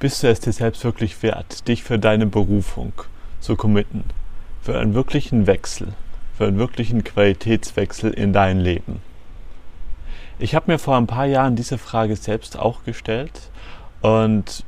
[0.00, 2.92] bist du es dir selbst wirklich wert, dich für deine Berufung
[3.38, 4.04] zu committen,
[4.62, 5.88] für einen wirklichen Wechsel,
[6.36, 9.02] für einen wirklichen Qualitätswechsel in dein Leben?
[10.38, 13.50] Ich habe mir vor ein paar Jahren diese Frage selbst auch gestellt
[14.00, 14.64] und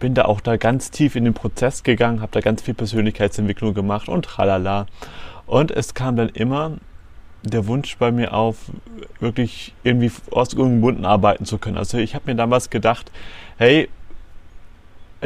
[0.00, 3.74] bin da auch da ganz tief in den Prozess gegangen, habe da ganz viel Persönlichkeitsentwicklung
[3.74, 4.86] gemacht und tralala.
[5.46, 6.78] Und es kam dann immer
[7.42, 8.56] der Wunsch bei mir auf,
[9.20, 11.76] wirklich irgendwie ortsungebunden arbeiten zu können.
[11.76, 13.12] Also ich habe mir damals gedacht,
[13.58, 13.88] hey,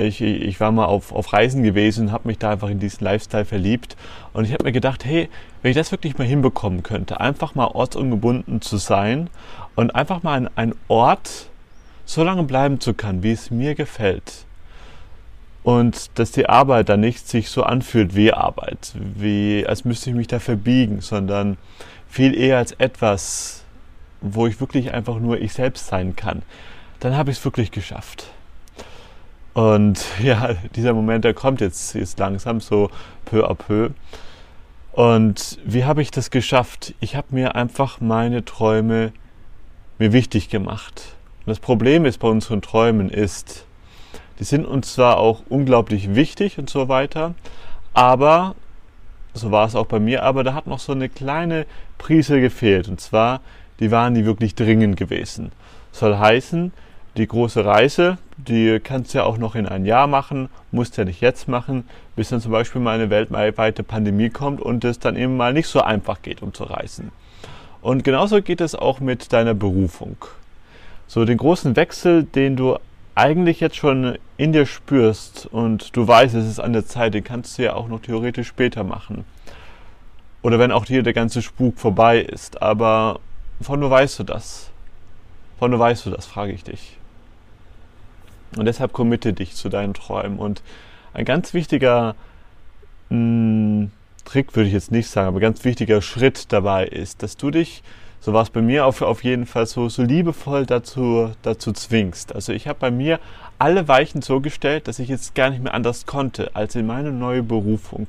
[0.05, 3.45] ich, ich war mal auf, auf Reisen gewesen, habe mich da einfach in diesen Lifestyle
[3.45, 3.97] verliebt.
[4.33, 5.29] Und ich habe mir gedacht, hey,
[5.63, 9.31] wenn ich das wirklich mal hinbekommen könnte, einfach mal ortsungebunden zu sein
[9.75, 11.49] und einfach mal an einen Ort
[12.05, 14.45] so lange bleiben zu können, wie es mir gefällt,
[15.63, 20.17] und dass die Arbeit dann nicht sich so anfühlt wie Arbeit, wie als müsste ich
[20.17, 21.59] mich da verbiegen, sondern
[22.09, 23.63] viel eher als etwas,
[24.21, 26.43] wo ich wirklich einfach nur ich selbst sein kann,
[27.01, 28.31] dann habe ich es wirklich geschafft.
[29.61, 32.91] Und ja, dieser Moment, der kommt jetzt, jetzt langsam so
[33.27, 33.91] peu à peu.
[34.93, 36.95] Und wie habe ich das geschafft?
[37.01, 39.13] Ich habe mir einfach meine Träume
[39.99, 41.15] mir wichtig gemacht.
[41.41, 43.67] Und das Problem ist bei unseren Träumen ist,
[44.39, 47.35] die sind uns zwar auch unglaublich wichtig und so weiter,
[47.93, 48.55] aber
[49.35, 51.67] so war es auch bei mir, aber da hat noch so eine kleine
[51.99, 52.89] Prise gefehlt.
[52.89, 53.43] Und zwar,
[53.79, 55.53] die waren die wirklich dringend gewesen.
[55.93, 56.73] Soll heißen,
[57.17, 61.05] die große Reise, die kannst du ja auch noch in ein Jahr machen, musst ja
[61.05, 61.85] nicht jetzt machen,
[62.17, 65.67] bis dann zum Beispiel mal eine weltweite Pandemie kommt und es dann eben mal nicht
[65.67, 67.11] so einfach geht, um zu reisen.
[67.83, 70.17] Und genauso geht es auch mit deiner Berufung.
[71.07, 72.77] So den großen Wechsel, den du
[73.15, 77.25] eigentlich jetzt schon in dir spürst und du weißt, es ist an der Zeit, den
[77.25, 79.25] kannst du ja auch noch theoretisch später machen.
[80.43, 82.63] Oder wenn auch hier der ganze Spuk vorbei ist.
[82.63, 83.21] Aber
[83.61, 84.70] von wo weißt du das?
[85.61, 86.97] Von wo weißt du das, frage ich dich.
[88.57, 90.41] Und deshalb committe dich zu deinen Träumen.
[90.41, 90.63] Und
[91.15, 92.17] ein ganz wichtiger
[93.11, 93.91] mh, hm,
[94.25, 97.85] Trick würde ich jetzt nicht sagen, aber ganz wichtiger Schritt dabei ist, dass du dich
[98.23, 102.35] so war es bei mir auf, auf jeden Fall so, so liebevoll dazu, dazu zwingst.
[102.35, 103.19] Also ich habe bei mir
[103.59, 107.13] alle Weichen so gestellt, dass ich jetzt gar nicht mehr anders konnte, als in meine
[107.13, 108.09] neue Berufung,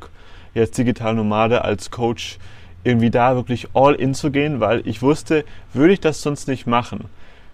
[0.54, 2.40] jetzt Digital Nomade als Coach,
[2.84, 6.68] irgendwie da wirklich all in zu gehen, weil ich wusste, würde ich das sonst nicht
[6.68, 7.06] machen,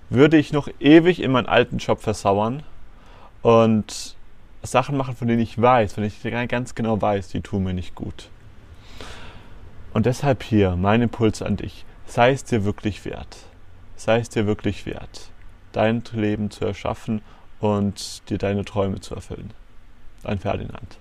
[0.09, 2.63] würde ich noch ewig in meinen alten Job versauern
[3.41, 4.15] und
[4.63, 7.73] Sachen machen, von denen ich weiß, von denen ich ganz genau weiß, die tun mir
[7.73, 8.29] nicht gut.
[9.93, 13.37] Und deshalb hier mein Impuls an dich sei es dir wirklich wert.
[13.95, 15.29] Sei es dir wirklich wert,
[15.71, 17.21] dein Leben zu erschaffen
[17.59, 19.51] und dir deine Träume zu erfüllen.
[20.23, 20.97] Dein Ferdinand.